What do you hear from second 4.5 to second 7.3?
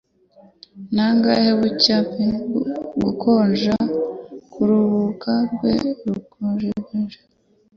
kuruhuka rwe rujegajega